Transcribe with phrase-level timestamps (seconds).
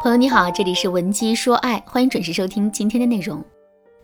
[0.00, 3.44] 朋友你好，这里是文姬说爱，欢迎准时收听今天的内容。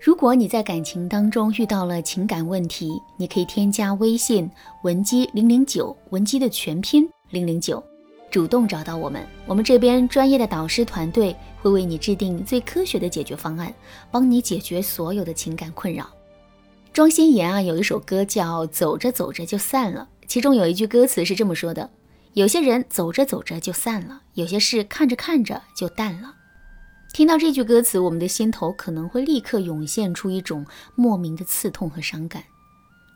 [0.00, 4.50] 如果你在感情当中遇到了情感问题，你可以添加微信
[4.82, 7.80] 文姬零零九，文姬的全拼零零九，
[8.28, 13.72] 主动找到我们，我们这边专业的导师团队会为你制定最科学的解决方案，
[14.10, 16.10] 帮你解决所有的情感困扰。
[16.92, 21.88] 庄心妍啊，有一首歌叫《走着走着就散了》，其中有一句歌词是这么说的。
[22.34, 26.34] 有些人走着走着就散了，有些事看着看着就淡了。
[27.12, 32.42] 听到这句歌词，我们的心头可能会立刻涌现出一种莫名的刺痛和伤感。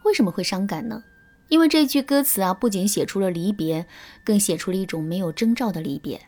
[0.05, 1.03] 为什么会伤感呢？
[1.49, 3.89] 因为这句歌词啊，不仅写出了离别，
[4.23, 6.21] 更写出了一种没有征兆的离别。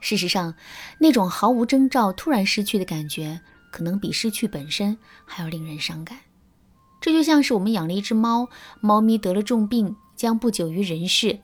[0.00, 0.56] 事实上，
[0.98, 3.40] 那种毫无征兆突然失去的感觉，
[3.70, 6.18] 可能比失去本身还要令人伤感。
[7.00, 8.48] 这就像是我们养了一只猫，
[8.80, 11.38] 猫咪得了重病，将不久于人世。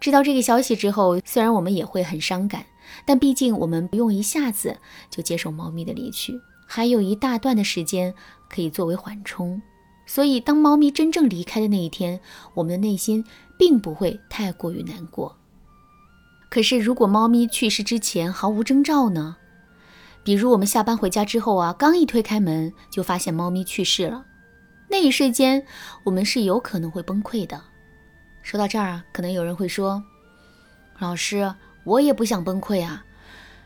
[0.00, 2.66] 知道这个消息之后，虽然我们也会很伤感，
[3.04, 4.76] 但毕竟我们不用一下子
[5.10, 8.14] 就接受猫咪的离去，还有一大段的时间
[8.48, 9.60] 可以作为缓冲。
[10.06, 12.20] 所以，当猫咪真正离开的那一天，
[12.54, 13.24] 我们的内心
[13.58, 15.36] 并不会太过于难过。
[16.48, 19.36] 可是，如果猫咪去世之前毫无征兆呢？
[20.22, 24.24] 比如我们下班回家之后啊，刚一推开门就发现猫咪去世了，
[24.88, 25.66] 那一瞬间
[26.04, 27.60] 我们是有可能会崩溃的。
[28.46, 30.00] 说到这儿啊，可能有人会说
[31.00, 31.52] ：“老师，
[31.82, 33.04] 我也不想崩溃啊，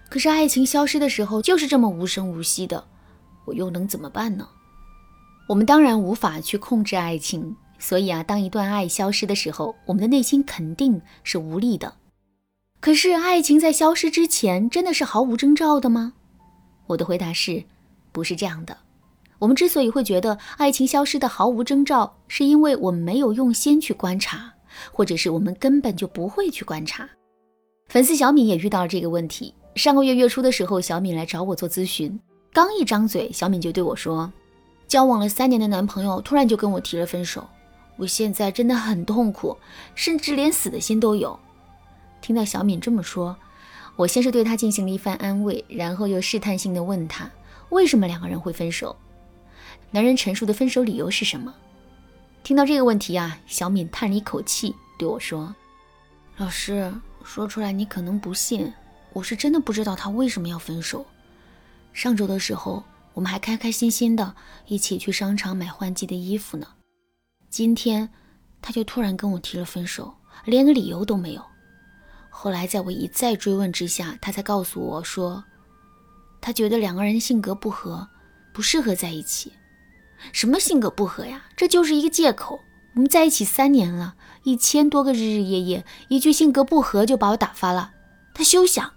[0.09, 2.83] 可是爱情消失的时候就是这么无声无息的，
[3.45, 4.48] 我又能怎么办呢？”
[5.48, 11.92] 我们当然无法去控制爱情，所以啊，当一段爱消失的时候，我们的内心肯定是无力的。
[12.81, 16.14] 可是，爱情在消失之前真的是毫无征兆的吗？
[16.86, 17.64] 我的回答是，
[18.12, 18.78] 不是这样的。
[19.41, 24.55] 我们之所以会觉得爱情消失的毫无征兆，是因为我们没有用心去观察。
[24.93, 27.09] 或者是我们根本就不会去观察。
[27.89, 29.55] 粉丝小敏也遇到了这个问题。
[29.77, 32.19] 上个月月初的时候，小敏来找我做咨询，
[32.53, 34.33] 刚一张嘴，小敏就对我说
[34.89, 37.47] ：“交往了三年的男朋友突然就跟我提了分手，
[37.97, 39.57] 我现在真的很痛苦，
[39.95, 41.39] 甚至连死的心都有。”
[42.20, 43.36] 听到小敏这么说，
[43.97, 47.30] 我先是对她进行了一番安慰，然后又试探性的问她
[47.70, 48.95] ：“为什么两个人会分手？
[49.92, 51.55] 男人陈述的分手理由是什么？”
[52.42, 55.55] 听到这个问题啊，小敏叹了一口气，对我说
[56.36, 56.92] ：“老师，
[57.23, 58.73] 说出来你可能不信，
[59.12, 61.06] 我是真的不知道他为什么要分手。
[61.92, 64.34] 上周的时候，我们还开开心心的
[64.67, 66.67] 一起去商场买换季的衣服呢。
[67.50, 68.08] 今天，
[68.62, 70.14] 他就突然跟我提了分手，
[70.45, 71.45] 连个理由都没有。
[72.30, 75.45] 后来在我一再追问之下，他才告诉我说，
[76.40, 78.08] 他觉得两个人性格不合，
[78.52, 79.52] 不适合在一起。”
[80.33, 81.45] 什么性格不合呀？
[81.57, 82.61] 这就是一个借口。
[82.95, 87.92] 我们在一起三年了，一千多个日日夜夜，一句性格不合就把我打发了，
[88.35, 88.92] 他休想！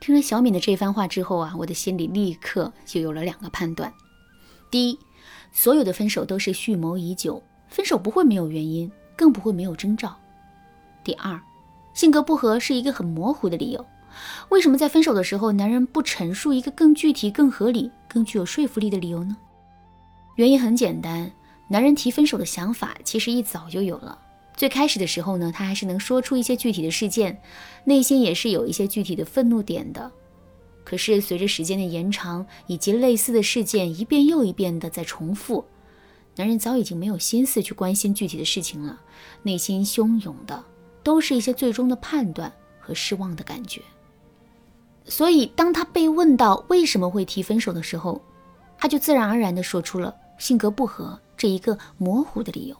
[0.00, 3.92] 听了小敏的这番话之后啊，我的心里立刻就有了两个判断：
[4.70, 4.98] 第一，
[5.52, 10.10] 所有的分手都是蓄谋已久，分手不会没有原因，更不会没有征兆；
[11.02, 11.40] 第二，
[11.94, 13.86] 性格不合是一个很模糊的理由。
[14.50, 19.36] 为什么在分手的时候，男人不陈述一个更具体、更合理、更具有说服力的理由呢？
[20.36, 21.30] 原因很简单，
[21.68, 24.18] 男人提分手的想法其实一早就有了。
[24.56, 27.40] 最开始的时候呢，他还是能说出一些具体的事件，
[27.84, 30.10] 内心也是有一些具体的愤怒点的。
[30.84, 35.64] 可是随着时间的延长，以及类似的事件一遍又一遍的在重复，
[36.36, 39.00] 男人早已经没有心思去关心具体的事情了，
[39.42, 40.64] 内心汹涌的
[41.02, 43.80] 都是一些最终的判断和失望的感觉。
[45.04, 48.20] 所以当他被问到为什么会提分手的时候，
[48.78, 50.14] 他就自然而然地说出了。
[50.38, 52.76] 性格不合这一个模糊的理由。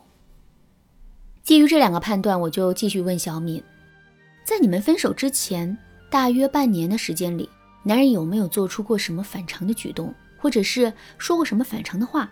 [1.43, 3.63] 基于这两个判断，我就继续问小敏：
[4.45, 5.77] 在你们分手之前，
[6.09, 7.51] 大约半年的时间里，
[7.83, 12.31] 男人有没有做出过什么反常的举动，或者是说过什么反常的话？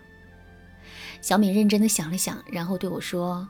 [1.21, 3.47] 小敏认真的想了想，然后对我说：“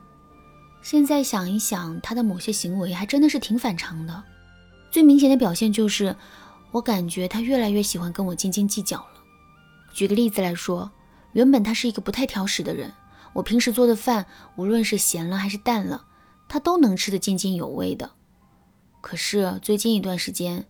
[0.82, 4.22] 现在想一想，他的某些行为还真的是挺反常的。
[4.90, 6.16] 最明显的表现就是，
[6.72, 9.22] 我感觉他越来越喜欢跟我斤斤计较了。
[9.92, 10.90] 举个例子来说。”
[11.32, 12.92] 原本他是一个不太挑食的人，
[13.32, 14.26] 我平时做的饭，
[14.56, 16.04] 无论是咸了还是淡了，
[16.48, 18.10] 他都能吃得津津有味的。
[19.00, 20.66] 可是最近一段时间，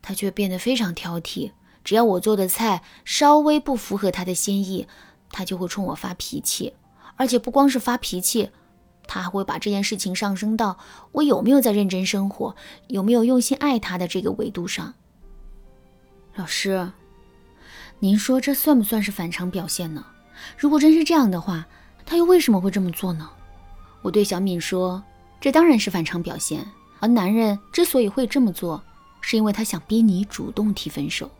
[0.00, 1.52] 他却变得非常挑剔，
[1.82, 4.86] 只要我做的菜稍微不符合他的心意，
[5.30, 6.74] 他就会冲我发脾气。
[7.16, 8.50] 而且不光是发脾气，
[9.06, 10.78] 他还会把这件事情上升到
[11.12, 14.94] 我有没有在认真生活，有没有用心爱他的这个维度上。
[16.36, 16.90] 老师。
[18.02, 20.04] 您说这算不算是反常表现呢？
[20.56, 21.66] 如果真是这样的话，
[22.06, 23.28] 他又为什么会这么做呢？
[24.00, 25.02] 我对小敏说
[25.38, 26.66] ：“这当然是反常表现。
[26.98, 28.82] 而男人之所以会这么做，
[29.20, 31.30] 是因为他想逼你主动提分手。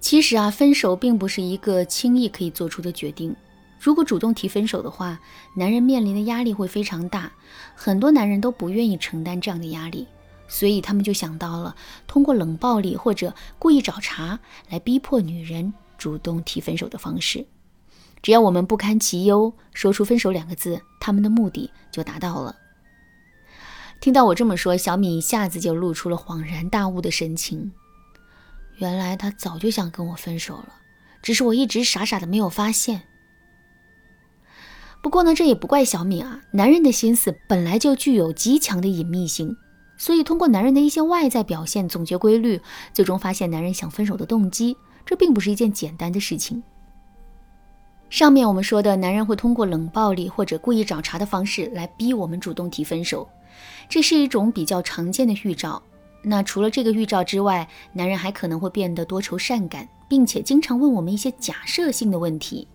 [0.00, 3.34] 其实啊，分手并不是一个轻易可以做出的决定。
[3.78, 5.20] 如果主动提分手的话，
[5.54, 7.30] 男人面临的压力会非常大，
[7.76, 10.08] 很多男人都不愿意承担这样的压力，
[10.48, 11.74] 所以他们就想到了
[12.06, 14.38] 通过冷暴力或者故意找茬
[14.68, 17.46] 来逼迫女人主动提分手的方式。
[18.22, 22.56] 只要我们不堪其忧，说出分手两个字，他们的目的就达到了。
[24.00, 27.72] 听到我这么说，小敏一下子就露出了恍然大悟的神情。
[28.78, 30.74] 原来他早就想跟我分手了，
[31.22, 33.02] 只是我一直傻傻的没有发现。
[35.02, 36.42] 不过呢，这也不怪小敏啊。
[36.52, 39.56] 男人的心思本来就具有极强的隐秘性，
[39.96, 42.60] 所以通过男人的一些外在表现总结规律，
[42.92, 46.62] 最终发现男人想分手的动机，这并不是一件简单的事情。
[48.08, 53.28] 上面我们说的男人会通过冷暴力或者故意找茬的方式来逼我们主动提分手，
[53.88, 55.82] 这是一种比较常见的预兆。
[56.22, 62.68] 那除了这个预兆之外，男人还可能会变得多愁善感，并且经常问我们一些假设性的问题，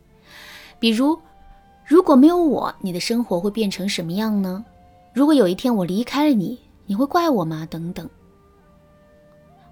[0.80, 1.20] 比如。
[1.84, 4.64] 如果没有我，你的生活会变成什么样呢？
[5.14, 6.58] 如果有一天我离开了你，
[6.92, 7.66] 你会怪我吗？
[7.72, 8.10] 等等。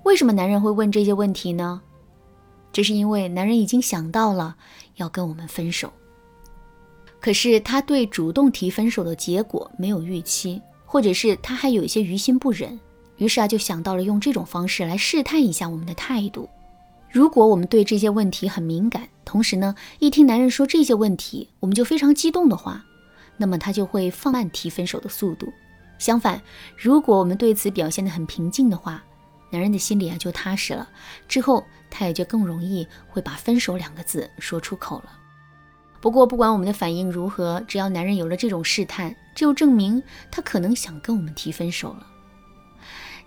[0.04, 1.82] 为什么男人会问这些问题呢？
[2.72, 4.56] 这是因为男人已经想到了
[4.96, 5.92] 要跟我们分手，
[7.20, 12.80] 可是他对主动提分手的结果没有预期，或者是他还有一些于心不忍，
[13.18, 16.48] 于是啊就想到了用这种方式来试探一下我们的态度。
[17.12, 22.86] 如果我们对这些问题很敏感，同时呢，一听男人说这些问题，我们就非常激动的话，
[23.36, 25.46] 那么他就会放慢提分手的速度。
[26.00, 26.42] 相反，
[26.76, 29.04] 如果我们对此表现得很平静的话，
[29.52, 30.90] 男人的心里啊就踏实了，
[31.28, 35.12] 之后他也就更容易会把分手两个字说出口了。
[36.02, 40.02] 不过，不管我们的反应如何，只要男人有了这种试探，这就证明
[40.32, 42.08] 他可能想跟我们提分手了。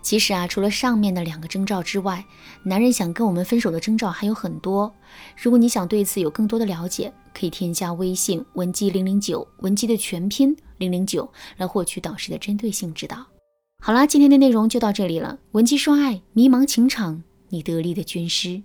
[0.03, 2.23] 其实啊，除了上面的两个征兆之外，
[2.61, 4.93] 男人想跟我们分手的征兆还有很多。
[5.41, 13.25] 如果你想对此有更多的了解，可以添加微信文姬零零九，文姬的全拼零零九，来获取导师的针对性指导。
[13.81, 15.39] 好啦，今天的内容就到这里了。
[15.53, 18.61] 文姬说爱，迷茫情场，你得力的军师。